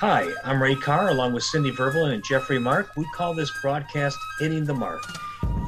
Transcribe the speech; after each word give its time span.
Hi, 0.00 0.32
I'm 0.44 0.62
Ray 0.62 0.76
Carr 0.76 1.08
along 1.08 1.32
with 1.32 1.42
Cindy 1.42 1.72
Verbalin 1.72 2.14
and 2.14 2.22
Jeffrey 2.22 2.60
Mark. 2.60 2.92
We 2.96 3.04
call 3.16 3.34
this 3.34 3.50
broadcast 3.60 4.16
Hitting 4.38 4.64
the 4.64 4.72
Mark. 4.72 5.02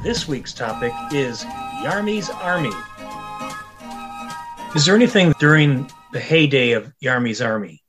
This 0.03 0.25
week's 0.25 0.53
topic 0.53 0.93
is 1.11 1.43
Yarmy's 1.83 2.29
Army. 2.29 2.71
Is 4.73 4.85
there 4.85 4.95
anything 4.95 5.33
during 5.37 5.91
the 6.13 6.21
heyday 6.21 6.71
of 6.71 6.93
Yarmy's 7.01 7.41
Army 7.41 7.83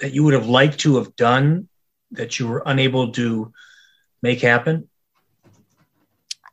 that 0.00 0.12
you 0.12 0.24
would 0.24 0.34
have 0.34 0.48
liked 0.48 0.80
to 0.80 0.96
have 0.96 1.14
done 1.14 1.68
that 2.10 2.40
you 2.40 2.48
were 2.48 2.64
unable 2.66 3.12
to 3.12 3.52
make 4.20 4.40
happen? 4.40 4.88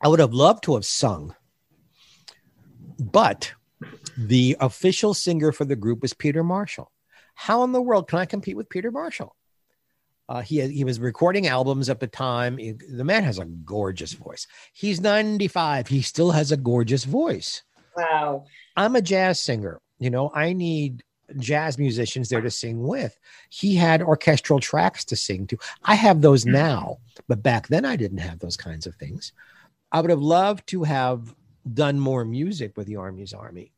I 0.00 0.06
would 0.06 0.20
have 0.20 0.34
loved 0.34 0.62
to 0.64 0.74
have 0.74 0.84
sung, 0.84 1.34
but 3.00 3.54
the 4.16 4.56
official 4.60 5.14
singer 5.14 5.50
for 5.50 5.64
the 5.64 5.74
group 5.74 6.02
was 6.02 6.14
Peter 6.14 6.44
Marshall. 6.44 6.92
How 7.36 7.62
in 7.64 7.72
the 7.72 7.82
world 7.82 8.08
can 8.08 8.18
I 8.18 8.24
compete 8.24 8.56
with 8.56 8.68
Peter 8.68 8.90
Marshall? 8.90 9.36
Uh, 10.28 10.40
he 10.40 10.66
he 10.68 10.82
was 10.82 10.98
recording 10.98 11.46
albums 11.46 11.88
at 11.88 12.00
the 12.00 12.06
time. 12.08 12.58
He, 12.58 12.72
the 12.72 13.04
man 13.04 13.22
has 13.22 13.38
a 13.38 13.44
gorgeous 13.44 14.12
voice. 14.14 14.48
He's 14.72 15.00
95. 15.00 15.86
He 15.86 16.02
still 16.02 16.32
has 16.32 16.50
a 16.50 16.56
gorgeous 16.56 17.04
voice. 17.04 17.62
Wow. 17.96 18.46
I'm 18.76 18.96
a 18.96 19.02
jazz 19.02 19.38
singer. 19.38 19.80
You 19.98 20.10
know, 20.10 20.32
I 20.34 20.52
need 20.52 21.04
jazz 21.38 21.78
musicians 21.78 22.28
there 22.28 22.40
to 22.40 22.50
sing 22.50 22.82
with. 22.82 23.18
He 23.50 23.76
had 23.76 24.02
orchestral 24.02 24.58
tracks 24.58 25.04
to 25.06 25.16
sing 25.16 25.46
to. 25.48 25.58
I 25.84 25.94
have 25.94 26.22
those 26.22 26.42
hmm. 26.42 26.52
now, 26.52 26.98
but 27.28 27.42
back 27.42 27.68
then 27.68 27.84
I 27.84 27.96
didn't 27.96 28.18
have 28.18 28.38
those 28.38 28.56
kinds 28.56 28.86
of 28.86 28.96
things. 28.96 29.32
I 29.92 30.00
would 30.00 30.10
have 30.10 30.22
loved 30.22 30.66
to 30.68 30.82
have 30.84 31.34
done 31.72 32.00
more 32.00 32.24
music 32.24 32.76
with 32.76 32.86
the 32.86 32.94
Yarmy's 32.94 33.32
Army. 33.32 33.72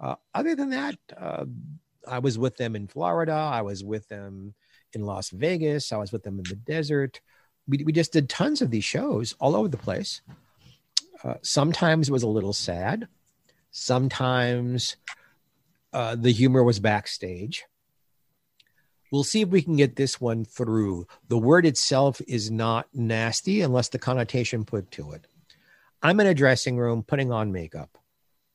Uh, 0.00 0.16
other 0.34 0.54
than 0.54 0.70
that, 0.70 0.96
uh, 1.16 1.44
I 2.06 2.18
was 2.18 2.38
with 2.38 2.56
them 2.56 2.76
in 2.76 2.86
Florida. 2.88 3.32
I 3.32 3.62
was 3.62 3.84
with 3.84 4.08
them 4.08 4.54
in 4.92 5.02
Las 5.02 5.30
Vegas. 5.30 5.92
I 5.92 5.96
was 5.96 6.12
with 6.12 6.22
them 6.22 6.38
in 6.38 6.44
the 6.44 6.56
desert. 6.56 7.20
We, 7.66 7.82
we 7.84 7.92
just 7.92 8.12
did 8.12 8.28
tons 8.28 8.62
of 8.62 8.70
these 8.70 8.84
shows 8.84 9.34
all 9.40 9.56
over 9.56 9.68
the 9.68 9.76
place. 9.76 10.20
Uh, 11.22 11.34
sometimes 11.42 12.08
it 12.08 12.12
was 12.12 12.22
a 12.22 12.28
little 12.28 12.52
sad. 12.52 13.08
Sometimes 13.70 14.96
uh, 15.92 16.16
the 16.16 16.32
humor 16.32 16.62
was 16.62 16.80
backstage. 16.80 17.64
We'll 19.10 19.24
see 19.24 19.42
if 19.42 19.48
we 19.48 19.62
can 19.62 19.76
get 19.76 19.96
this 19.96 20.20
one 20.20 20.44
through. 20.44 21.06
The 21.28 21.38
word 21.38 21.66
itself 21.66 22.20
is 22.26 22.50
not 22.50 22.88
nasty 22.92 23.60
unless 23.62 23.88
the 23.88 23.98
connotation 23.98 24.64
put 24.64 24.90
to 24.92 25.12
it. 25.12 25.26
I'm 26.02 26.20
in 26.20 26.26
a 26.26 26.34
dressing 26.34 26.76
room 26.76 27.02
putting 27.02 27.32
on 27.32 27.52
makeup 27.52 27.96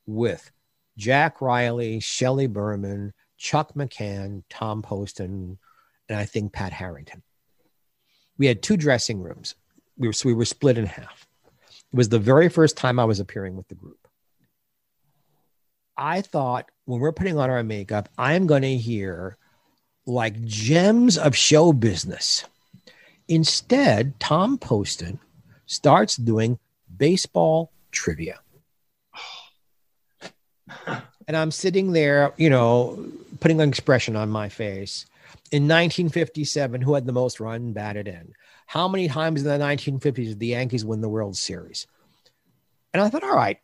with 0.06 0.52
Jack 0.98 1.42
Riley, 1.42 2.00
Shelley 2.02 2.48
Berman, 2.48 3.14
Chuck 3.40 3.74
McCann, 3.74 4.44
Tom 4.50 4.82
Poston, 4.82 5.58
and 6.08 6.20
I 6.20 6.26
think 6.26 6.54
Pat 6.54 6.74
Harrington. 6.74 7.24
We 8.38 8.46
had 8.46 8.62
two 8.62 8.78
dressing 8.78 9.22
rooms. 9.22 9.56
We 9.98 10.08
were, 10.08 10.14
so 10.14 10.30
we 10.30 10.36
were 10.36 10.46
split 10.46 10.78
in 10.78 10.86
half. 10.86 11.26
It 11.68 11.98
was 11.98 12.10
the 12.10 12.20
very 12.20 12.50
first 12.50 12.78
time 12.78 13.00
I 13.00 13.06
was 13.06 13.20
appearing 13.20 13.56
with 13.56 13.68
the 13.70 13.76
group. 13.76 14.08
I 15.98 16.22
thought 16.22 16.70
when 16.86 17.00
we're 17.00 17.12
putting 17.12 17.38
on 17.38 17.50
our 17.50 17.64
makeup, 17.64 18.10
I'm 18.18 18.46
going 18.46 18.62
to 18.62 18.78
hear 18.78 19.38
like 20.06 20.42
gems 20.46 21.18
of 21.18 21.36
show 21.36 21.74
business. 21.74 22.46
Instead, 23.28 24.20
Tom 24.20 24.58
Poston 24.58 25.20
starts 25.66 26.16
doing 26.16 26.60
baseball 26.96 27.72
trivia. 27.92 28.40
and 31.28 31.38
I'm 31.38 31.52
sitting 31.52 31.92
there, 31.92 32.34
you 32.38 32.50
know, 32.50 33.06
putting 33.40 33.62
an 33.62 33.70
expression 33.70 34.16
on 34.16 34.30
my 34.30 34.50
face. 34.50 35.06
In 35.52 35.64
1957, 35.64 36.82
who 36.82 36.94
had 36.94 37.06
the 37.06 37.14
most 37.14 37.40
run 37.40 37.74
batted 37.74 38.08
in? 38.08 38.34
How 38.66 38.88
many 38.88 39.08
times 39.08 39.42
in 39.42 39.48
the 39.48 39.64
1950s 39.64 40.14
did 40.14 40.40
the 40.40 40.48
Yankees 40.48 40.86
win 40.86 41.02
the 41.02 41.10
World 41.10 41.36
Series? 41.36 41.88
And 42.94 43.02
I 43.02 43.10
thought, 43.10 43.24
all 43.24 43.36
right, 43.36 43.60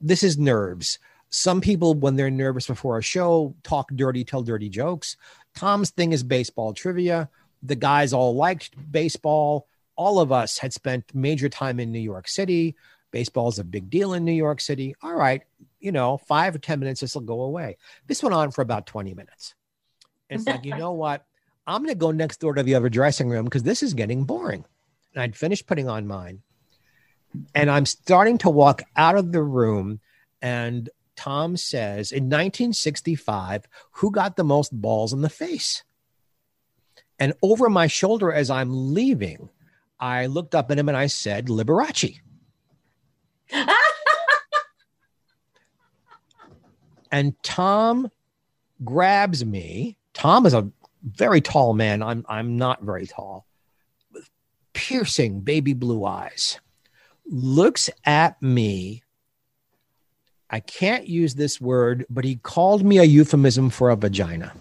this 0.00 0.22
is 0.22 0.38
nerves. 0.38 0.98
Some 1.30 1.60
people, 1.60 1.94
when 1.94 2.16
they're 2.16 2.30
nervous 2.30 2.66
before 2.66 2.98
a 2.98 3.02
show, 3.02 3.54
talk 3.62 3.90
dirty, 3.94 4.24
tell 4.24 4.42
dirty 4.42 4.68
jokes. 4.68 5.16
Tom's 5.54 5.90
thing 5.90 6.12
is 6.12 6.22
baseball 6.22 6.72
trivia. 6.72 7.28
The 7.62 7.76
guys 7.76 8.12
all 8.12 8.34
liked 8.34 8.74
baseball. 8.90 9.66
All 9.96 10.20
of 10.20 10.30
us 10.32 10.58
had 10.58 10.72
spent 10.72 11.14
major 11.14 11.48
time 11.48 11.80
in 11.80 11.90
New 11.90 11.98
York 11.98 12.28
City. 12.28 12.76
Baseball 13.10 13.48
is 13.48 13.58
a 13.58 13.64
big 13.64 13.88
deal 13.88 14.12
in 14.14 14.24
New 14.24 14.32
York 14.32 14.60
City. 14.60 14.94
All 15.02 15.14
right, 15.14 15.42
you 15.86 15.92
know, 15.92 16.18
five 16.18 16.56
or 16.56 16.58
10 16.58 16.80
minutes, 16.80 17.00
this 17.00 17.14
will 17.14 17.22
go 17.22 17.42
away. 17.42 17.76
This 18.08 18.20
went 18.20 18.34
on 18.34 18.50
for 18.50 18.60
about 18.60 18.88
20 18.88 19.14
minutes. 19.14 19.54
And 20.28 20.40
it's 20.40 20.48
like, 20.48 20.64
you 20.64 20.76
know 20.76 20.92
what? 20.92 21.24
I'm 21.64 21.80
going 21.82 21.94
to 21.94 21.98
go 21.98 22.10
next 22.10 22.40
door 22.40 22.54
to 22.54 22.64
the 22.64 22.74
other 22.74 22.88
dressing 22.88 23.28
room 23.28 23.44
because 23.44 23.62
this 23.62 23.84
is 23.84 23.94
getting 23.94 24.24
boring. 24.24 24.64
And 25.14 25.22
I'd 25.22 25.36
finished 25.36 25.68
putting 25.68 25.88
on 25.88 26.08
mine. 26.08 26.42
And 27.54 27.70
I'm 27.70 27.86
starting 27.86 28.36
to 28.38 28.50
walk 28.50 28.82
out 28.96 29.16
of 29.16 29.30
the 29.30 29.44
room. 29.44 30.00
And 30.42 30.90
Tom 31.14 31.56
says, 31.56 32.10
in 32.10 32.24
1965, 32.24 33.68
who 33.92 34.10
got 34.10 34.34
the 34.34 34.42
most 34.42 34.72
balls 34.72 35.12
in 35.12 35.20
the 35.20 35.28
face? 35.28 35.84
And 37.20 37.32
over 37.42 37.70
my 37.70 37.86
shoulder 37.86 38.32
as 38.32 38.50
I'm 38.50 38.92
leaving, 38.92 39.50
I 40.00 40.26
looked 40.26 40.56
up 40.56 40.72
at 40.72 40.78
him 40.80 40.88
and 40.88 40.98
I 40.98 41.06
said, 41.06 41.46
Liberace. 41.46 42.18
and 47.16 47.42
Tom 47.42 48.10
grabs 48.84 49.42
me. 49.42 49.96
Tom 50.12 50.44
is 50.44 50.52
a 50.52 50.70
very 51.02 51.40
tall 51.40 51.72
man. 51.72 52.02
I'm 52.02 52.26
I'm 52.28 52.58
not 52.58 52.82
very 52.82 53.06
tall. 53.06 53.46
With 54.12 54.28
piercing 54.74 55.40
baby 55.40 55.72
blue 55.72 56.04
eyes. 56.04 56.60
Looks 57.24 57.88
at 58.04 58.40
me. 58.42 59.02
I 60.50 60.60
can't 60.60 61.08
use 61.08 61.34
this 61.34 61.58
word, 61.58 62.04
but 62.10 62.26
he 62.26 62.36
called 62.36 62.84
me 62.84 62.98
a 62.98 63.04
euphemism 63.04 63.70
for 63.70 63.88
a 63.88 63.96
vagina. 63.96 64.52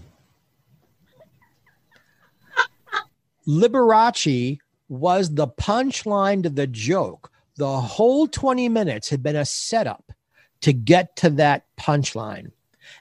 Liberace 3.46 4.60
was 4.88 5.36
the 5.36 5.48
punchline 5.48 6.42
to 6.44 6.50
the 6.50 6.68
joke. 6.68 7.32
The 7.58 7.82
whole 7.82 8.28
20 8.28 8.70
minutes 8.70 9.10
had 9.10 9.22
been 9.22 9.36
a 9.36 9.46
setup 9.46 10.14
to 10.62 10.74
get 10.74 11.16
to 11.18 11.30
that 11.32 11.66
punchline. 11.78 12.52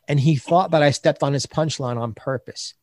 And 0.08 0.20
he 0.20 0.36
thought 0.36 0.70
that 0.70 0.82
I 0.82 0.90
stepped 0.90 1.22
on 1.22 1.32
his 1.32 1.46
punchline 1.46 1.98
on 1.98 2.14
purpose. 2.14 2.74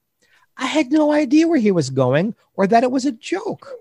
I 0.57 0.65
had 0.65 0.91
no 0.91 1.11
idea 1.11 1.47
where 1.47 1.59
he 1.59 1.71
was 1.71 1.89
going 1.89 2.35
or 2.55 2.67
that 2.67 2.83
it 2.83 2.91
was 2.91 3.05
a 3.05 3.11
joke. 3.11 3.71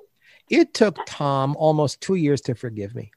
It 0.49 0.75
took 0.75 0.99
Tom 1.07 1.57
almost 1.57 2.01
two 2.01 2.15
years 2.15 2.41
to 2.43 2.55
forgive 2.55 2.95
me. 2.95 3.13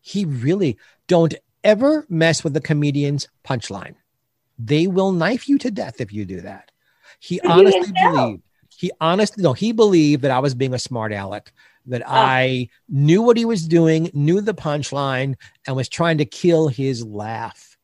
He 0.00 0.24
really 0.24 0.78
don't 1.06 1.34
ever 1.64 2.06
mess 2.08 2.44
with 2.44 2.54
the 2.54 2.60
comedian's 2.60 3.28
punchline. 3.44 3.94
They 4.58 4.86
will 4.86 5.12
knife 5.12 5.48
you 5.48 5.58
to 5.58 5.70
death 5.70 6.00
if 6.00 6.12
you 6.12 6.24
do 6.24 6.42
that. 6.42 6.70
He 7.18 7.40
honestly 7.40 7.92
believed, 7.92 8.42
he 8.68 8.90
honestly, 9.00 9.42
no, 9.42 9.52
he 9.52 9.72
believed 9.72 10.22
that 10.22 10.30
I 10.30 10.38
was 10.38 10.54
being 10.54 10.74
a 10.74 10.78
smart 10.78 11.12
aleck 11.12 11.52
that 11.86 12.02
oh. 12.02 12.10
I 12.10 12.68
knew 12.88 13.22
what 13.22 13.36
he 13.36 13.44
was 13.44 13.66
doing, 13.66 14.10
knew 14.12 14.40
the 14.40 14.54
punchline, 14.54 15.36
and 15.66 15.76
was 15.76 15.88
trying 15.88 16.18
to 16.18 16.24
kill 16.24 16.68
his 16.68 17.04
laugh. 17.04 17.76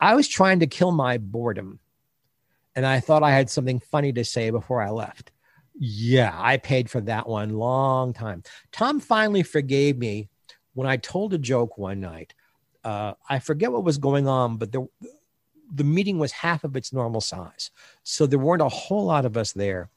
I 0.00 0.14
was 0.14 0.28
trying 0.28 0.60
to 0.60 0.66
kill 0.66 0.92
my 0.92 1.18
boredom. 1.18 1.78
And 2.74 2.86
I 2.86 3.00
thought 3.00 3.22
I 3.22 3.32
had 3.32 3.50
something 3.50 3.80
funny 3.80 4.12
to 4.12 4.24
say 4.24 4.50
before 4.50 4.80
I 4.80 4.90
left. 4.90 5.32
Yeah, 5.78 6.32
I 6.34 6.56
paid 6.56 6.90
for 6.90 7.00
that 7.02 7.28
one 7.28 7.50
long 7.50 8.12
time. 8.12 8.42
Tom 8.70 9.00
finally 9.00 9.42
forgave 9.42 9.98
me 9.98 10.28
when 10.74 10.86
I 10.86 10.96
told 10.96 11.34
a 11.34 11.38
joke 11.38 11.78
one 11.78 12.00
night. 12.00 12.34
Uh, 12.84 13.14
I 13.28 13.38
forget 13.40 13.72
what 13.72 13.84
was 13.84 13.98
going 13.98 14.28
on, 14.28 14.56
but 14.56 14.72
there, 14.72 14.86
the 15.74 15.84
meeting 15.84 16.18
was 16.18 16.32
half 16.32 16.64
of 16.64 16.76
its 16.76 16.92
normal 16.92 17.20
size. 17.20 17.70
So 18.02 18.26
there 18.26 18.38
weren't 18.38 18.62
a 18.62 18.68
whole 18.68 19.04
lot 19.04 19.24
of 19.24 19.36
us 19.36 19.52
there. 19.52 19.90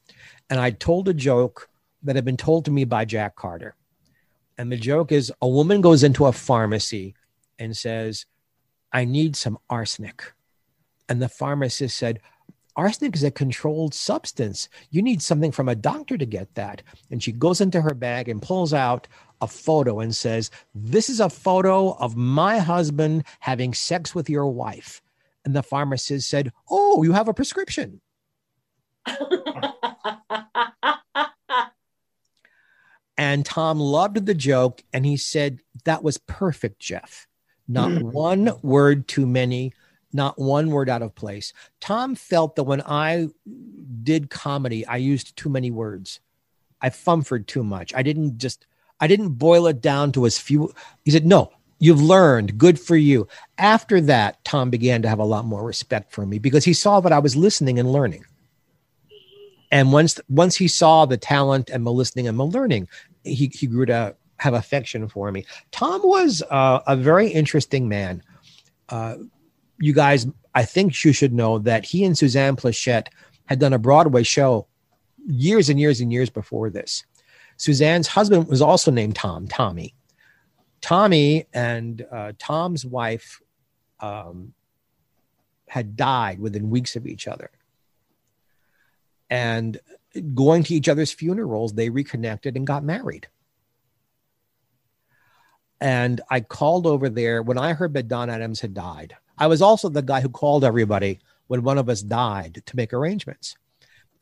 And 0.50 0.60
I 0.60 0.70
told 0.70 1.08
a 1.08 1.14
joke 1.14 1.68
that 2.04 2.16
have 2.16 2.24
been 2.24 2.36
told 2.36 2.64
to 2.64 2.70
me 2.70 2.84
by 2.84 3.04
Jack 3.04 3.36
Carter. 3.36 3.74
And 4.56 4.70
the 4.70 4.76
joke 4.76 5.10
is 5.10 5.32
a 5.42 5.48
woman 5.48 5.80
goes 5.80 6.04
into 6.04 6.26
a 6.26 6.32
pharmacy 6.32 7.14
and 7.58 7.76
says, 7.76 8.26
I 8.92 9.04
need 9.04 9.34
some 9.34 9.58
arsenic. 9.68 10.32
And 11.08 11.20
the 11.20 11.28
pharmacist 11.28 11.96
said, 11.96 12.20
Arsenic 12.76 13.14
is 13.14 13.22
a 13.22 13.30
controlled 13.30 13.94
substance. 13.94 14.68
You 14.90 15.00
need 15.00 15.22
something 15.22 15.52
from 15.52 15.68
a 15.68 15.76
doctor 15.76 16.18
to 16.18 16.26
get 16.26 16.52
that. 16.54 16.82
And 17.10 17.22
she 17.22 17.30
goes 17.30 17.60
into 17.60 17.80
her 17.80 17.94
bag 17.94 18.28
and 18.28 18.42
pulls 18.42 18.74
out 18.74 19.06
a 19.40 19.46
photo 19.46 20.00
and 20.00 20.14
says, 20.14 20.50
This 20.74 21.08
is 21.08 21.20
a 21.20 21.30
photo 21.30 21.92
of 21.94 22.16
my 22.16 22.58
husband 22.58 23.24
having 23.38 23.74
sex 23.74 24.14
with 24.14 24.28
your 24.28 24.48
wife. 24.48 25.02
And 25.44 25.54
the 25.54 25.62
pharmacist 25.62 26.28
said, 26.28 26.52
Oh, 26.68 27.04
you 27.04 27.12
have 27.12 27.28
a 27.28 27.34
prescription. 27.34 28.00
And 33.16 33.46
Tom 33.46 33.78
loved 33.78 34.26
the 34.26 34.34
joke 34.34 34.82
and 34.92 35.06
he 35.06 35.16
said, 35.16 35.60
That 35.84 36.02
was 36.02 36.18
perfect, 36.18 36.80
Jeff. 36.80 37.26
Not 37.68 37.90
mm. 37.90 38.12
one 38.12 38.52
word 38.62 39.08
too 39.08 39.26
many, 39.26 39.72
not 40.12 40.38
one 40.38 40.70
word 40.70 40.88
out 40.88 41.02
of 41.02 41.14
place. 41.14 41.52
Tom 41.80 42.14
felt 42.14 42.56
that 42.56 42.64
when 42.64 42.82
I 42.82 43.28
did 44.02 44.30
comedy, 44.30 44.86
I 44.86 44.96
used 44.96 45.36
too 45.36 45.48
many 45.48 45.70
words. 45.70 46.20
I 46.80 46.90
fumfered 46.90 47.48
too 47.48 47.64
much. 47.64 47.94
I 47.94 48.02
didn't 48.02 48.38
just, 48.38 48.66
I 49.00 49.06
didn't 49.06 49.30
boil 49.30 49.66
it 49.66 49.80
down 49.80 50.12
to 50.12 50.26
as 50.26 50.38
few. 50.38 50.72
He 51.04 51.10
said, 51.10 51.24
no, 51.24 51.52
you've 51.78 52.02
learned. 52.02 52.58
Good 52.58 52.78
for 52.78 52.96
you. 52.96 53.26
After 53.58 54.00
that, 54.02 54.44
Tom 54.44 54.70
began 54.70 55.02
to 55.02 55.08
have 55.08 55.18
a 55.18 55.24
lot 55.24 55.46
more 55.46 55.64
respect 55.64 56.12
for 56.12 56.26
me 56.26 56.38
because 56.38 56.64
he 56.64 56.74
saw 56.74 57.00
that 57.00 57.12
I 57.12 57.18
was 57.20 57.36
listening 57.36 57.78
and 57.78 57.90
learning. 57.90 58.24
And 59.74 59.90
once 59.90 60.20
once 60.28 60.54
he 60.54 60.68
saw 60.68 61.04
the 61.04 61.16
talent 61.16 61.68
and 61.68 61.84
the 61.84 61.92
listening 61.92 62.28
and 62.28 62.38
the 62.38 62.46
learning, 62.46 62.86
he, 63.24 63.50
he 63.52 63.66
grew 63.66 63.84
to 63.86 64.14
have 64.36 64.54
affection 64.54 65.08
for 65.08 65.32
me. 65.32 65.44
Tom 65.72 66.00
was 66.04 66.44
uh, 66.48 66.78
a 66.86 66.94
very 66.94 67.26
interesting 67.26 67.88
man. 67.88 68.22
Uh, 68.88 69.16
you 69.80 69.92
guys, 69.92 70.28
I 70.54 70.64
think 70.64 71.02
you 71.02 71.12
should 71.12 71.32
know 71.32 71.58
that 71.58 71.84
he 71.84 72.04
and 72.04 72.16
Suzanne 72.16 72.54
Pleshette 72.54 73.08
had 73.46 73.58
done 73.58 73.72
a 73.72 73.78
Broadway 73.80 74.22
show 74.22 74.68
years 75.26 75.68
and 75.68 75.80
years 75.80 76.00
and 76.00 76.12
years 76.12 76.30
before 76.30 76.70
this. 76.70 77.04
Suzanne's 77.56 78.06
husband 78.06 78.46
was 78.46 78.62
also 78.62 78.92
named 78.92 79.16
Tom, 79.16 79.48
Tommy. 79.48 79.92
Tommy 80.82 81.46
and 81.52 82.06
uh, 82.12 82.32
Tom's 82.38 82.86
wife 82.86 83.40
um, 83.98 84.54
had 85.66 85.96
died 85.96 86.38
within 86.38 86.70
weeks 86.70 86.94
of 86.94 87.08
each 87.08 87.26
other. 87.26 87.50
And 89.30 89.78
going 90.34 90.62
to 90.64 90.74
each 90.74 90.88
other's 90.88 91.12
funerals, 91.12 91.72
they 91.72 91.90
reconnected 91.90 92.56
and 92.56 92.66
got 92.66 92.84
married. 92.84 93.28
And 95.80 96.20
I 96.30 96.40
called 96.40 96.86
over 96.86 97.08
there 97.08 97.42
when 97.42 97.58
I 97.58 97.72
heard 97.72 97.94
that 97.94 98.08
Don 98.08 98.30
Adams 98.30 98.60
had 98.60 98.74
died. 98.74 99.16
I 99.36 99.48
was 99.48 99.60
also 99.60 99.88
the 99.88 100.02
guy 100.02 100.20
who 100.20 100.28
called 100.28 100.64
everybody 100.64 101.20
when 101.48 101.62
one 101.62 101.78
of 101.78 101.88
us 101.88 102.00
died 102.00 102.62
to 102.66 102.76
make 102.76 102.92
arrangements. 102.92 103.56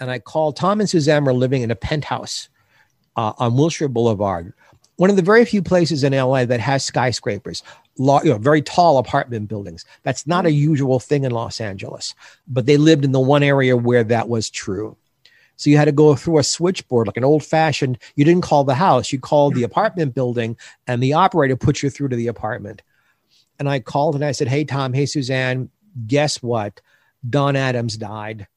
And 0.00 0.10
I 0.10 0.18
called 0.18 0.56
Tom 0.56 0.80
and 0.80 0.88
Suzanne 0.88 1.24
were 1.24 1.34
living 1.34 1.62
in 1.62 1.70
a 1.70 1.76
penthouse 1.76 2.48
uh, 3.16 3.34
on 3.38 3.56
Wilshire 3.56 3.88
Boulevard, 3.88 4.54
one 4.96 5.10
of 5.10 5.16
the 5.16 5.22
very 5.22 5.44
few 5.44 5.62
places 5.62 6.04
in 6.04 6.12
LA 6.12 6.44
that 6.44 6.60
has 6.60 6.84
skyscrapers, 6.84 7.62
you 7.98 8.20
know, 8.24 8.38
very 8.38 8.62
tall 8.62 8.98
apartment 8.98 9.48
buildings. 9.48 9.84
That's 10.02 10.26
not 10.26 10.46
a 10.46 10.52
usual 10.52 11.00
thing 11.00 11.24
in 11.24 11.32
Los 11.32 11.60
Angeles, 11.60 12.14
but 12.46 12.66
they 12.66 12.76
lived 12.76 13.04
in 13.04 13.12
the 13.12 13.20
one 13.20 13.42
area 13.42 13.76
where 13.76 14.04
that 14.04 14.28
was 14.28 14.50
true. 14.50 14.96
So 15.56 15.70
you 15.70 15.76
had 15.76 15.84
to 15.84 15.92
go 15.92 16.14
through 16.14 16.38
a 16.38 16.44
switchboard, 16.44 17.06
like 17.06 17.16
an 17.16 17.24
old 17.24 17.44
fashioned, 17.44 17.98
you 18.16 18.24
didn't 18.24 18.42
call 18.42 18.64
the 18.64 18.74
house, 18.74 19.12
you 19.12 19.20
called 19.20 19.54
the 19.54 19.62
apartment 19.62 20.14
building, 20.14 20.56
and 20.86 21.02
the 21.02 21.12
operator 21.12 21.56
put 21.56 21.82
you 21.82 21.90
through 21.90 22.08
to 22.08 22.16
the 22.16 22.26
apartment. 22.26 22.82
And 23.58 23.68
I 23.68 23.80
called 23.80 24.14
and 24.14 24.24
I 24.24 24.32
said, 24.32 24.48
Hey, 24.48 24.64
Tom, 24.64 24.92
hey, 24.92 25.06
Suzanne, 25.06 25.70
guess 26.06 26.42
what? 26.42 26.80
Don 27.28 27.54
Adams 27.54 27.96
died. 27.96 28.48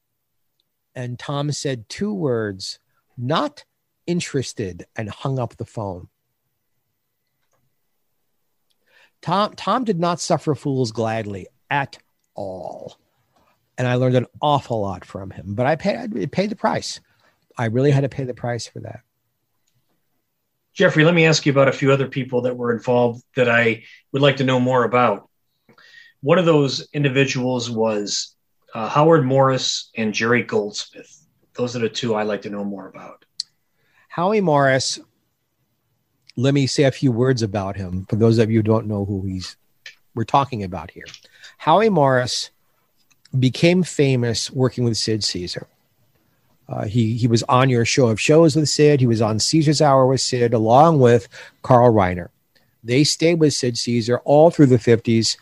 And 0.94 1.18
Tom 1.18 1.52
said 1.52 1.88
two 1.88 2.12
words, 2.12 2.78
not 3.16 3.64
interested, 4.06 4.86
and 4.96 5.10
hung 5.10 5.38
up 5.38 5.56
the 5.56 5.64
phone. 5.64 6.08
Tom, 9.22 9.54
Tom 9.54 9.84
did 9.84 9.98
not 9.98 10.20
suffer 10.20 10.54
fools 10.54 10.92
gladly 10.92 11.46
at 11.70 11.98
all 12.34 12.98
and 13.78 13.86
I 13.86 13.94
learned 13.94 14.16
an 14.16 14.26
awful 14.40 14.80
lot 14.80 15.04
from 15.04 15.30
him. 15.30 15.54
But 15.54 15.66
I 15.66 15.76
paid 15.76 16.16
I 16.16 16.26
paid 16.26 16.50
the 16.50 16.56
price. 16.56 17.00
I 17.58 17.66
really 17.66 17.90
had 17.90 18.02
to 18.02 18.08
pay 18.08 18.24
the 18.24 18.34
price 18.34 18.66
for 18.66 18.80
that. 18.80 19.00
Jeffrey, 20.74 21.04
let 21.04 21.14
me 21.14 21.24
ask 21.24 21.46
you 21.46 21.52
about 21.52 21.68
a 21.68 21.72
few 21.72 21.90
other 21.90 22.08
people 22.08 22.42
that 22.42 22.56
were 22.56 22.72
involved 22.72 23.22
that 23.34 23.48
I 23.48 23.84
would 24.12 24.20
like 24.20 24.36
to 24.38 24.44
know 24.44 24.60
more 24.60 24.84
about. 24.84 25.28
One 26.20 26.38
of 26.38 26.44
those 26.44 26.86
individuals 26.92 27.70
was 27.70 28.34
uh, 28.74 28.88
Howard 28.88 29.24
Morris 29.24 29.90
and 29.96 30.12
Jerry 30.12 30.42
Goldsmith. 30.42 31.26
Those 31.54 31.76
are 31.76 31.78
the 31.78 31.88
two 31.88 32.14
I 32.14 32.24
like 32.24 32.42
to 32.42 32.50
know 32.50 32.64
more 32.64 32.88
about. 32.88 33.24
Howie 34.08 34.42
Morris, 34.42 34.98
let 36.36 36.54
me 36.54 36.66
say 36.66 36.84
a 36.84 36.90
few 36.90 37.10
words 37.10 37.42
about 37.42 37.76
him 37.76 38.06
for 38.06 38.16
those 38.16 38.38
of 38.38 38.50
you 38.50 38.58
who 38.58 38.62
don't 38.62 38.86
know 38.86 39.04
who 39.04 39.22
he's 39.22 39.56
we're 40.14 40.24
talking 40.24 40.62
about 40.62 40.90
here. 40.90 41.04
Howie 41.58 41.90
Morris 41.90 42.50
became 43.38 43.82
famous 43.82 44.50
working 44.50 44.84
with 44.84 44.96
Sid 44.96 45.24
Caesar. 45.24 45.66
Uh, 46.68 46.84
he 46.84 47.14
he 47.14 47.28
was 47.28 47.42
on 47.44 47.68
your 47.68 47.84
show 47.84 48.08
of 48.08 48.20
shows 48.20 48.56
with 48.56 48.68
Sid. 48.68 49.00
He 49.00 49.06
was 49.06 49.22
on 49.22 49.38
Caesar's 49.38 49.80
Hour 49.80 50.06
with 50.06 50.20
Sid, 50.20 50.52
along 50.52 51.00
with 51.00 51.28
Carl 51.62 51.92
Reiner. 51.92 52.28
They 52.82 53.04
stayed 53.04 53.40
with 53.40 53.54
Sid 53.54 53.78
Caesar 53.78 54.18
all 54.24 54.50
through 54.50 54.66
the 54.66 54.78
fifties 54.78 55.36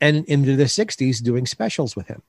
and 0.00 0.24
into 0.26 0.56
the 0.56 0.68
sixties, 0.68 1.20
doing 1.20 1.46
specials 1.46 1.94
with 1.94 2.08
him. 2.08 2.22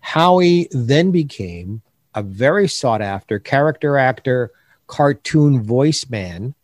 Howie 0.00 0.68
then 0.70 1.10
became 1.10 1.82
a 2.14 2.22
very 2.22 2.68
sought 2.68 3.02
after 3.02 3.38
character 3.38 3.98
actor, 3.98 4.50
cartoon 4.86 5.62
voice 5.62 6.08
man, 6.08 6.54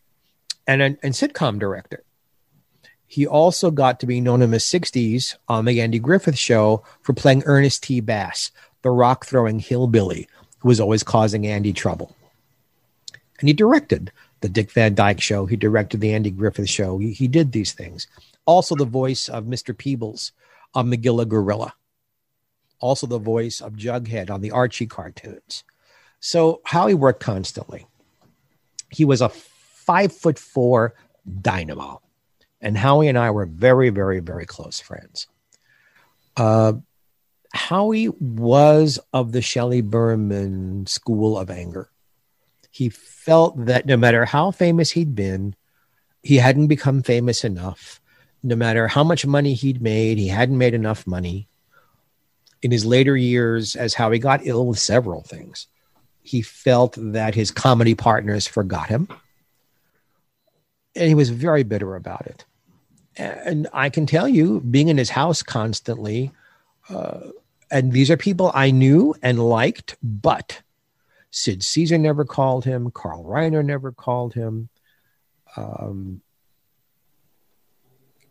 and 0.67 0.81
an 0.81 0.97
and 1.01 1.13
sitcom 1.13 1.57
director. 1.57 2.03
He 3.07 3.25
also 3.25 3.71
got 3.71 4.01
to 4.01 4.05
be 4.05 4.19
known 4.19 4.41
in 4.41 4.51
the 4.51 4.57
60s 4.57 5.35
on 5.47 5.63
the 5.63 5.79
Andy 5.79 5.97
Griffith 5.97 6.37
show 6.37 6.83
for 7.01 7.13
playing 7.13 7.43
Ernest 7.45 7.83
T. 7.83 8.01
Bass, 8.01 8.51
the 8.81 8.91
rock 8.91 9.25
throwing 9.25 9.59
hillbilly 9.59 10.27
who 10.59 10.67
was 10.67 10.79
always 10.79 11.03
causing 11.03 11.47
Andy 11.47 11.71
trouble. 11.71 12.15
And 13.39 13.47
he 13.47 13.53
directed 13.53 14.11
the 14.41 14.49
Dick 14.49 14.71
Van 14.71 14.93
Dyke 14.93 15.21
show. 15.21 15.45
He 15.45 15.55
directed 15.55 16.01
the 16.01 16.13
Andy 16.13 16.31
Griffith 16.31 16.69
show. 16.69 16.97
He, 16.97 17.13
he 17.13 17.27
did 17.27 17.51
these 17.51 17.71
things. 17.71 18.07
Also, 18.45 18.75
the 18.75 18.85
voice 18.85 19.29
of 19.29 19.45
Mr. 19.45 19.77
Peebles 19.77 20.31
on 20.73 20.91
Magilla 20.91 21.27
Gorilla. 21.27 21.73
Also, 22.79 23.07
the 23.07 23.19
voice 23.19 23.61
of 23.61 23.73
Jughead 23.73 24.29
on 24.29 24.41
the 24.41 24.51
Archie 24.51 24.85
cartoons. 24.85 25.63
So, 26.19 26.61
Howie 26.65 26.93
worked 26.93 27.21
constantly. 27.21 27.87
He 28.89 29.05
was 29.05 29.21
a 29.21 29.31
five 29.87 30.13
foot 30.13 30.37
four 30.37 30.93
dynamo 31.41 32.01
and 32.61 32.77
Howie 32.77 33.07
and 33.07 33.17
I 33.17 33.31
were 33.31 33.45
very, 33.45 33.89
very, 33.89 34.19
very 34.19 34.45
close 34.45 34.79
friends. 34.79 35.27
Uh, 36.35 36.73
Howie 37.53 38.09
was 38.09 38.99
of 39.13 39.31
the 39.31 39.41
Shelley 39.41 39.81
Berman 39.81 40.85
school 40.87 41.37
of 41.37 41.49
anger. 41.49 41.89
He 42.71 42.89
felt 42.89 43.65
that 43.65 43.85
no 43.85 43.97
matter 43.97 44.25
how 44.25 44.51
famous 44.51 44.91
he'd 44.91 45.15
been, 45.15 45.55
he 46.23 46.37
hadn't 46.37 46.67
become 46.67 47.01
famous 47.03 47.43
enough. 47.43 48.01
No 48.43 48.55
matter 48.55 48.87
how 48.87 49.03
much 49.03 49.25
money 49.25 49.53
he'd 49.53 49.81
made, 49.81 50.17
he 50.17 50.27
hadn't 50.27 50.57
made 50.57 50.73
enough 50.73 51.07
money. 51.07 51.47
In 52.61 52.71
his 52.71 52.85
later 52.85 53.15
years, 53.15 53.75
as 53.75 53.93
Howie 53.93 54.19
got 54.19 54.45
ill 54.45 54.65
with 54.67 54.79
several 54.79 55.21
things, 55.21 55.67
he 56.21 56.41
felt 56.41 56.95
that 56.97 57.35
his 57.35 57.51
comedy 57.51 57.95
partners 57.95 58.47
forgot 58.47 58.89
him 58.89 59.07
and 60.97 61.07
he 61.07 61.15
was 61.15 61.29
very 61.29 61.63
bitter 61.63 61.95
about 61.95 62.27
it. 62.27 62.45
And 63.15 63.67
I 63.73 63.89
can 63.89 64.05
tell 64.05 64.27
you, 64.27 64.59
being 64.59 64.89
in 64.89 64.97
his 64.97 65.09
house 65.09 65.41
constantly, 65.41 66.31
uh, 66.89 67.19
and 67.71 67.91
these 67.91 68.11
are 68.11 68.17
people 68.17 68.51
I 68.53 68.71
knew 68.71 69.15
and 69.21 69.39
liked, 69.39 69.97
but 70.01 70.61
Sid 71.31 71.63
Caesar 71.63 71.97
never 71.97 72.25
called 72.25 72.65
him. 72.65 72.91
Carl 72.91 73.23
Reiner 73.23 73.63
never 73.63 73.91
called 73.91 74.33
him. 74.33 74.69
Um, 75.55 76.21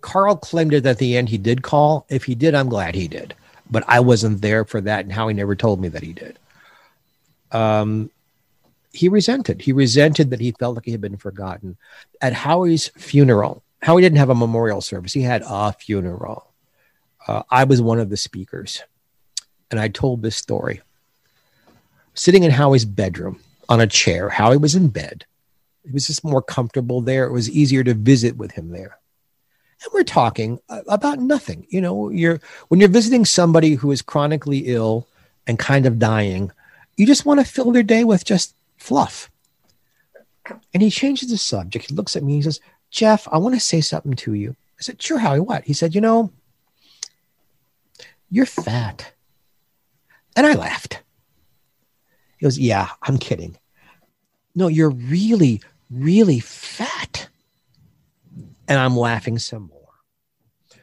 Carl 0.00 0.36
claimed 0.36 0.72
it 0.72 0.86
at 0.86 0.98
the 0.98 1.16
end 1.16 1.28
he 1.28 1.38
did 1.38 1.62
call. 1.62 2.06
If 2.08 2.24
he 2.24 2.34
did, 2.34 2.54
I'm 2.54 2.68
glad 2.68 2.94
he 2.94 3.08
did. 3.08 3.34
But 3.68 3.84
I 3.88 4.00
wasn't 4.00 4.40
there 4.40 4.64
for 4.64 4.80
that, 4.80 5.04
and 5.04 5.12
Howie 5.12 5.34
never 5.34 5.56
told 5.56 5.80
me 5.80 5.88
that 5.88 6.02
he 6.02 6.12
did. 6.12 6.38
Um, 7.50 8.10
he 8.96 9.08
resented. 9.08 9.62
He 9.62 9.72
resented 9.72 10.30
that 10.30 10.40
he 10.40 10.52
felt 10.52 10.74
like 10.74 10.84
he 10.84 10.92
had 10.92 11.00
been 11.00 11.16
forgotten. 11.16 11.76
At 12.20 12.32
Howie's 12.32 12.88
funeral, 12.88 13.62
Howie 13.82 14.02
didn't 14.02 14.18
have 14.18 14.30
a 14.30 14.34
memorial 14.34 14.80
service. 14.80 15.12
He 15.12 15.22
had 15.22 15.42
a 15.46 15.72
funeral. 15.72 16.52
Uh, 17.26 17.42
I 17.50 17.64
was 17.64 17.80
one 17.80 18.00
of 18.00 18.10
the 18.10 18.16
speakers, 18.16 18.82
and 19.70 19.78
I 19.78 19.88
told 19.88 20.22
this 20.22 20.36
story. 20.36 20.80
Sitting 22.14 22.44
in 22.44 22.50
Howie's 22.50 22.84
bedroom 22.84 23.40
on 23.68 23.80
a 23.80 23.86
chair, 23.86 24.28
Howie 24.28 24.56
was 24.56 24.74
in 24.74 24.88
bed. 24.88 25.26
It 25.84 25.92
was 25.92 26.08
just 26.08 26.24
more 26.24 26.42
comfortable 26.42 27.00
there. 27.00 27.26
It 27.26 27.32
was 27.32 27.50
easier 27.50 27.84
to 27.84 27.94
visit 27.94 28.36
with 28.36 28.52
him 28.52 28.70
there. 28.70 28.98
And 29.84 29.92
we're 29.92 30.02
talking 30.02 30.58
about 30.68 31.20
nothing. 31.20 31.66
You 31.68 31.80
know, 31.80 32.08
you're 32.08 32.40
when 32.68 32.80
you're 32.80 32.88
visiting 32.88 33.24
somebody 33.24 33.74
who 33.74 33.92
is 33.92 34.02
chronically 34.02 34.64
ill 34.66 35.06
and 35.46 35.58
kind 35.58 35.86
of 35.86 36.00
dying, 36.00 36.50
you 36.96 37.06
just 37.06 37.26
want 37.26 37.38
to 37.38 37.46
fill 37.46 37.70
their 37.70 37.84
day 37.84 38.02
with 38.02 38.24
just 38.24 38.55
fluff. 38.76 39.30
And 40.72 40.82
he 40.82 40.90
changes 40.90 41.30
the 41.30 41.38
subject. 41.38 41.90
He 41.90 41.94
looks 41.94 42.16
at 42.16 42.22
me. 42.22 42.34
He 42.34 42.42
says, 42.42 42.60
Jeff, 42.90 43.26
I 43.30 43.38
want 43.38 43.54
to 43.54 43.60
say 43.60 43.80
something 43.80 44.14
to 44.14 44.34
you. 44.34 44.54
I 44.78 44.82
said, 44.82 45.02
Sure, 45.02 45.18
Howie, 45.18 45.40
what? 45.40 45.64
He 45.64 45.72
said, 45.72 45.94
You 45.94 46.00
know, 46.00 46.32
you're 48.30 48.46
fat. 48.46 49.12
And 50.36 50.46
I 50.46 50.54
laughed. 50.54 51.02
He 52.38 52.44
goes, 52.44 52.58
Yeah, 52.58 52.88
I'm 53.02 53.18
kidding. 53.18 53.56
No, 54.54 54.68
you're 54.68 54.90
really, 54.90 55.62
really 55.90 56.40
fat. 56.40 57.28
And 58.68 58.78
I'm 58.78 58.96
laughing 58.96 59.38
some 59.38 59.68
more. 59.68 59.76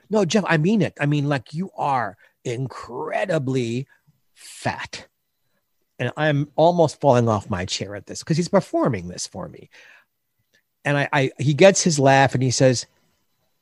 No, 0.09 0.25
Jeff, 0.25 0.43
I 0.47 0.57
mean 0.57 0.81
it. 0.81 0.93
I 1.00 1.05
mean, 1.05 1.27
like 1.27 1.53
you 1.53 1.71
are 1.75 2.17
incredibly 2.43 3.88
fat 4.33 5.07
and 6.03 6.12
I'm 6.17 6.50
almost 6.57 7.00
falling 7.00 7.29
off 7.29 7.50
my 7.50 7.63
chair 7.63 7.95
at 7.95 8.07
this 8.07 8.19
because 8.19 8.36
he's 8.36 8.50
performing 8.50 9.07
this 9.07 9.25
for 9.25 9.48
me. 9.48 9.69
And 10.83 10.98
I, 10.98 11.10
I 11.13 11.31
he 11.39 11.53
gets 11.53 11.81
his 11.81 11.98
laugh 11.98 12.33
and 12.33 12.43
he 12.43 12.51
says, 12.51 12.86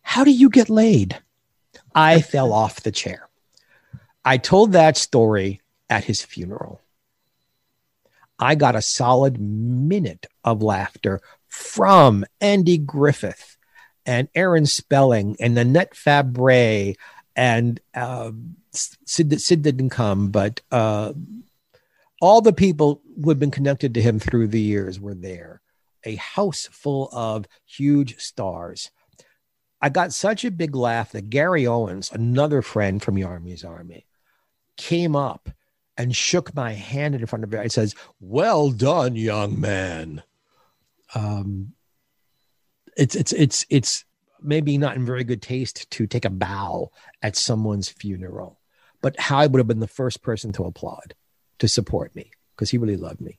How 0.02 0.24
do 0.24 0.32
you 0.32 0.50
get 0.50 0.68
laid? 0.68 1.20
I 1.94 2.22
fell 2.22 2.52
off 2.52 2.82
the 2.82 2.92
chair. 2.92 3.30
I 4.26 4.38
told 4.38 4.72
that 4.72 4.98
story 4.98 5.62
at 5.88 6.06
his 6.06 6.24
funeral. 6.24 6.82
I 8.40 8.56
got 8.56 8.76
a 8.76 8.82
solid 8.82 9.40
minute 9.40 10.26
of 10.44 10.64
laughter 10.64 11.22
from 11.48 12.26
Andy 12.40 12.80
Griffith 12.80 13.56
and 14.04 14.30
Aaron 14.34 14.66
Spelling 14.66 15.36
and 15.40 15.54
Nanette 15.54 15.94
Fabray 15.94 16.96
and 17.36 17.80
uh, 17.94 18.32
Sid, 18.72 19.40
Sid 19.40 19.62
didn't 19.62 19.92
come, 19.92 20.32
but 20.32 20.62
uh, 20.72 21.14
all 22.22 22.40
the 22.40 22.54
people 22.54 23.02
who 23.22 23.30
had 23.30 23.40
been 23.40 23.52
connected 23.52 23.94
to 23.96 24.02
him 24.02 24.20
through 24.20 24.48
the 24.48 24.62
years 24.62 25.00
were 25.00 25.16
there. 25.16 25.62
A 26.06 26.16
house 26.16 26.70
full 26.72 27.10
of 27.12 27.46
huge 27.66 28.20
stars. 28.20 28.92
I 29.82 29.90
got 29.90 30.14
such 30.14 30.46
a 30.46 30.52
big 30.52 30.76
laugh 30.76 31.12
that 31.12 31.30
Gary 31.30 31.66
Owens, 31.66 32.12
another 32.12 32.62
friend 32.62 33.02
from 33.02 33.16
the 33.16 33.22
Yarmy's 33.22 33.64
Army, 33.64 34.06
came 34.78 35.16
up 35.16 35.50
and 35.98 36.16
shook 36.16 36.56
my 36.56 36.74
hand 36.74 37.16
in 37.16 37.26
front 37.26 37.44
of 37.44 37.52
me. 37.52 37.60
He 37.62 37.70
says, 37.70 37.96
"Well 38.20 38.72
done, 38.72 39.16
young 39.16 39.60
man." 39.60 40.24
Um, 41.14 41.74
it's 42.96 43.16
it's 43.16 43.34
it's 43.34 43.66
it's 43.70 44.06
maybe 44.42 44.78
not 44.78 44.96
in 44.96 45.06
very 45.06 45.24
good 45.24 45.42
taste 45.42 45.90
to 45.92 46.08
take 46.08 46.26
a 46.26 46.30
bow 46.30 46.92
at 47.22 47.36
someone's 47.36 47.90
funeral, 47.90 48.60
but 49.02 49.20
Howie 49.20 49.48
would 49.48 49.60
have 49.60 49.68
been 49.68 49.80
the 49.80 49.88
first 49.88 50.22
person 50.22 50.52
to 50.54 50.64
applaud, 50.64 51.16
to 51.62 51.68
support 51.68 52.16
me 52.16 52.32
because 52.56 52.72
he 52.72 52.80
really 52.80 52.98
loved 52.98 53.22
me. 53.22 53.38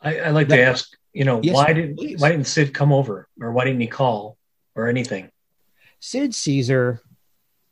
I, 0.00 0.18
I 0.18 0.30
like 0.30 0.48
that, 0.48 0.56
to 0.56 0.62
ask, 0.62 0.90
you 1.12 1.24
know, 1.24 1.40
yes, 1.40 1.54
why 1.54 1.72
did 1.72 1.96
please. 1.96 2.20
why 2.20 2.30
didn't 2.30 2.48
Sid 2.48 2.74
come 2.74 2.92
over, 2.92 3.28
or 3.40 3.52
why 3.52 3.64
didn't 3.64 3.80
he 3.80 3.86
call, 3.86 4.36
or 4.74 4.88
anything? 4.88 5.30
Sid 6.00 6.34
Caesar 6.34 7.00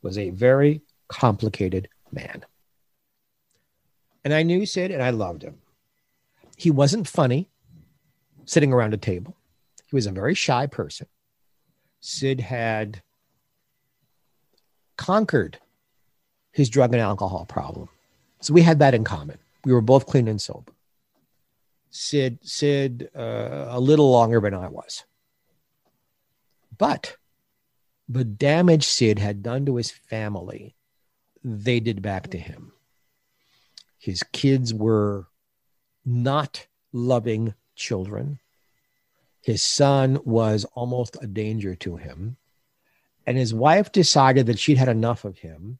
was 0.01 0.17
a 0.17 0.29
very 0.29 0.83
complicated 1.09 1.89
man. 2.13 2.45
And 4.23 4.33
I 4.33 4.43
knew 4.43 4.65
Sid 4.65 4.89
and 4.89 5.03
I 5.03 5.09
loved 5.09 5.43
him. 5.43 5.57
He 6.55 6.71
wasn't 6.71 7.09
funny 7.09 7.49
sitting 8.45 8.71
around 8.71 8.93
a 8.93 8.97
table. 8.97 9.35
He 9.87 9.95
was 9.97 10.05
a 10.05 10.11
very 10.11 10.33
shy 10.33 10.65
person. 10.65 11.07
Sid 11.99 12.39
had 12.39 13.01
conquered 14.95 15.59
his 16.53 16.69
drug 16.69 16.93
and 16.93 17.01
alcohol 17.01 17.45
problem. 17.45 17.89
So 18.41 18.53
we 18.53 18.61
had 18.61 18.79
that 18.79 18.93
in 18.93 19.03
common. 19.03 19.37
We 19.63 19.71
were 19.71 19.81
both 19.81 20.07
clean 20.07 20.27
and 20.27 20.41
sober. 20.41 20.73
Sid, 21.91 22.39
Sid, 22.41 23.09
uh, 23.15 23.67
a 23.69 23.79
little 23.79 24.11
longer 24.11 24.39
than 24.39 24.53
I 24.53 24.67
was. 24.67 25.03
But 26.77 27.17
the 28.09 28.23
damage 28.23 28.85
Sid 28.85 29.19
had 29.19 29.43
done 29.43 29.65
to 29.65 29.75
his 29.75 29.91
family, 29.91 30.75
they 31.43 31.79
did 31.79 32.01
back 32.01 32.29
to 32.31 32.37
him. 32.37 32.73
His 33.99 34.23
kids 34.31 34.73
were 34.73 35.27
not 36.03 36.65
loving 36.91 37.53
children. 37.75 38.39
His 39.41 39.61
son 39.61 40.19
was 40.25 40.65
almost 40.73 41.17
a 41.21 41.27
danger 41.27 41.75
to 41.75 41.97
him. 41.97 42.37
And 43.27 43.37
his 43.37 43.53
wife 43.53 43.91
decided 43.91 44.47
that 44.47 44.59
she'd 44.59 44.77
had 44.77 44.89
enough 44.89 45.25
of 45.25 45.37
him 45.37 45.77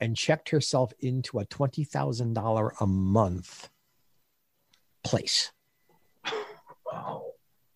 and 0.00 0.16
checked 0.16 0.50
herself 0.50 0.92
into 1.00 1.38
a 1.38 1.46
$20,000 1.46 2.72
a 2.80 2.86
month 2.86 3.68
place. 5.02 5.52
Wow. 6.90 7.32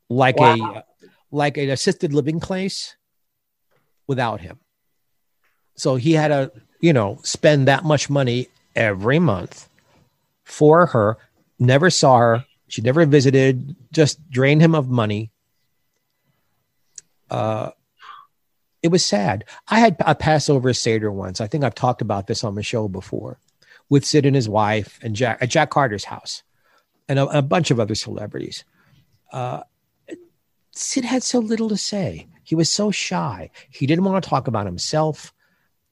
Like 0.09 0.38
wow. 0.38 0.75
a 0.76 0.85
like 1.35 1.57
an 1.57 1.71
assisted 1.71 2.12
living 2.12 2.41
place 2.41 2.97
without 4.07 4.41
him. 4.41 4.61
So 5.76 5.97
he 5.97 6.12
had 6.12 6.29
to, 6.29 6.52
you 6.81 6.93
know, 6.93 7.19
spend 7.23 7.69
that 7.69 7.85
much 7.85 8.11
money 8.11 8.49
every 8.76 9.19
month 9.19 9.69
for 10.45 10.87
her, 10.87 11.17
never 11.59 11.88
saw 11.88 12.19
her, 12.19 12.45
she 12.69 12.83
never 12.83 13.07
visited, 13.07 13.75
just 13.93 14.31
drained 14.31 14.61
him 14.61 14.75
of 14.75 14.88
money. 14.88 15.31
Uh, 17.31 17.71
it 18.83 18.89
was 18.89 19.05
sad. 19.05 19.45
I 19.69 19.79
had 19.79 19.97
a 20.01 20.15
Passover 20.15 20.73
Seder 20.73 21.11
once. 21.11 21.41
I 21.41 21.47
think 21.47 21.65
I've 21.65 21.75
talked 21.75 22.03
about 22.03 22.27
this 22.27 22.45
on 22.45 22.55
the 22.55 22.62
show 22.62 22.89
before 22.89 23.39
with 23.89 24.05
Sid 24.05 24.27
and 24.27 24.37
his 24.37 24.49
wife 24.49 24.99
and 25.03 25.15
Jack 25.15 25.39
at 25.41 25.51
Jack 25.51 25.71
Carter's 25.71 26.05
house 26.05 26.43
and 27.09 27.19
a, 27.19 27.39
a 27.39 27.43
bunch 27.43 27.71
of 27.71 27.79
other 27.79 27.95
celebrities. 27.95 28.65
Uh, 29.33 29.62
Sid 30.73 31.05
had 31.05 31.23
so 31.23 31.39
little 31.39 31.69
to 31.69 31.77
say. 31.77 32.29
He 32.45 32.55
was 32.55 32.71
so 32.71 32.91
shy. 32.91 33.51
He 33.71 33.87
didn't 33.87 34.05
want 34.05 34.23
to 34.23 34.29
talk 34.29 34.49
about 34.49 34.67
himself. 34.67 35.33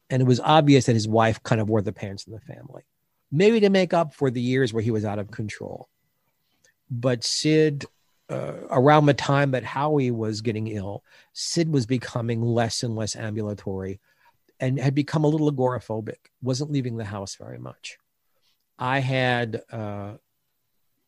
And 0.09 0.20
it 0.20 0.26
was 0.26 0.40
obvious 0.40 0.87
that 0.87 0.94
his 0.94 1.06
wife 1.06 1.42
kind 1.42 1.61
of 1.61 1.68
wore 1.68 1.82
the 1.82 1.92
pants 1.92 2.26
in 2.26 2.32
the 2.32 2.40
family, 2.40 2.82
maybe 3.30 3.61
to 3.61 3.70
make 3.70 3.94
up 3.94 4.12
for 4.12 4.30
the 4.30 4.40
years 4.40 4.73
where 4.73 4.82
he 4.82 4.90
was 4.90 5.04
out 5.04 5.20
of 5.20 5.30
control 5.30 5.88
but 6.90 7.23
Sid, 7.23 7.87
uh, 8.30 8.52
around 8.70 9.06
the 9.06 9.14
time 9.14 9.50
that 9.50 9.64
Howie 9.64 10.10
was 10.10 10.40
getting 10.40 10.68
ill, 10.68 11.02
Sid 11.32 11.70
was 11.72 11.84
becoming 11.84 12.40
less 12.40 12.82
and 12.82 12.94
less 12.96 13.16
ambulatory 13.16 14.00
and 14.60 14.78
had 14.78 14.94
become 14.94 15.25
a 15.25 15.28
little 15.28 15.50
agoraphobic, 15.50 16.28
wasn't 16.42 16.70
leaving 16.70 16.96
the 16.96 17.04
house 17.04 17.34
very 17.34 17.58
much. 17.58 17.99
I 18.78 19.00
had 19.00 19.62
uh, 19.72 20.12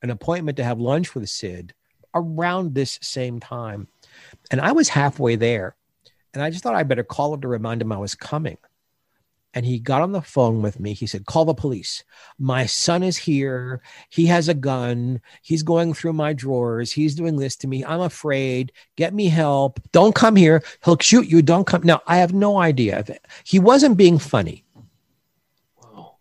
an 0.02 0.10
appointment 0.10 0.56
to 0.56 0.64
have 0.64 0.80
lunch 0.80 1.14
with 1.14 1.28
Sid 1.28 1.74
around 2.14 2.74
this 2.74 2.98
same 3.02 3.40
time. 3.40 3.88
And 4.50 4.60
I 4.60 4.72
was 4.72 4.88
halfway 4.88 5.36
there. 5.36 5.76
And 6.34 6.42
I 6.42 6.50
just 6.50 6.62
thought 6.62 6.74
I 6.74 6.82
better 6.82 7.04
call 7.04 7.34
him 7.34 7.42
to 7.42 7.48
remind 7.48 7.82
him 7.82 7.92
I 7.92 7.98
was 7.98 8.14
coming 8.14 8.58
and 9.54 9.66
he 9.66 9.78
got 9.78 10.00
on 10.00 10.12
the 10.12 10.22
phone 10.22 10.62
with 10.62 10.80
me. 10.80 10.94
He 10.94 11.06
said, 11.06 11.26
Call 11.26 11.44
the 11.44 11.54
police. 11.54 12.04
My 12.38 12.66
son 12.66 13.02
is 13.02 13.16
here. 13.18 13.82
He 14.08 14.26
has 14.26 14.48
a 14.48 14.54
gun. 14.54 15.20
He's 15.42 15.62
going 15.62 15.92
through 15.94 16.14
my 16.14 16.32
drawers. 16.32 16.92
He's 16.92 17.14
doing 17.14 17.36
this 17.36 17.56
to 17.56 17.68
me. 17.68 17.84
I'm 17.84 18.00
afraid. 18.00 18.72
Get 18.96 19.12
me 19.12 19.28
help. 19.28 19.80
Don't 19.92 20.14
come 20.14 20.36
here. 20.36 20.62
He'll 20.84 20.98
shoot 20.98 21.28
you. 21.28 21.42
Don't 21.42 21.66
come. 21.66 21.82
Now, 21.82 22.00
I 22.06 22.18
have 22.18 22.32
no 22.32 22.58
idea 22.58 22.98
if 22.98 23.10
it. 23.10 23.26
He 23.44 23.58
wasn't 23.58 23.98
being 23.98 24.18
funny. 24.18 24.64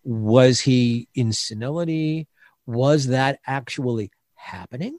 Was 0.04 0.60
he 0.60 1.08
in 1.14 1.32
senility? 1.32 2.28
Was 2.66 3.06
that 3.06 3.40
actually 3.46 4.10
happening? 4.34 4.98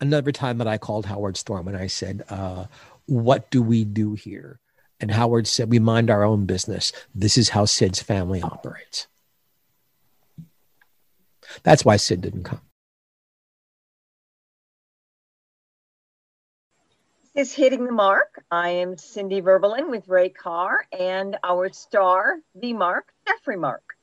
Another 0.00 0.32
time 0.32 0.58
that 0.58 0.68
I 0.68 0.78
called 0.78 1.06
Howard 1.06 1.36
Storm 1.36 1.68
and 1.68 1.76
I 1.76 1.88
said, 1.88 2.22
uh, 2.30 2.66
What 3.06 3.50
do 3.50 3.62
we 3.62 3.84
do 3.84 4.14
here? 4.14 4.60
And 5.00 5.12
Howard 5.12 5.46
said, 5.46 5.70
We 5.70 5.78
mind 5.78 6.10
our 6.10 6.24
own 6.24 6.46
business. 6.46 6.92
This 7.14 7.38
is 7.38 7.50
how 7.50 7.64
Sid's 7.64 8.02
family 8.02 8.42
operates. 8.42 9.06
That's 11.62 11.84
why 11.84 11.96
Sid 11.96 12.20
didn't 12.20 12.44
come. 12.44 12.60
This 17.34 17.50
is 17.50 17.54
hitting 17.54 17.84
the 17.84 17.92
mark. 17.92 18.44
I 18.50 18.70
am 18.70 18.98
Cindy 18.98 19.40
Verbalin 19.40 19.90
with 19.90 20.08
Ray 20.08 20.28
Carr 20.30 20.86
and 20.90 21.36
our 21.44 21.72
star, 21.72 22.40
the 22.54 22.72
Mark, 22.72 23.12
Jeffrey 23.26 23.56
Mark. 23.56 23.97